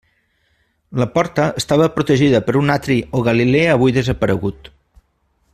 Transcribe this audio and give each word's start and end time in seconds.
La 1.01 1.05
porta 1.17 1.45
estava 1.61 1.89
protegida 1.99 2.43
per 2.47 2.57
un 2.63 2.75
atri 2.79 2.99
o 3.21 3.25
galilea 3.31 3.79
avui 3.79 3.97
desaparegut. 4.03 4.75